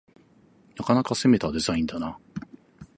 [0.77, 2.17] なかなか攻めたデザインだな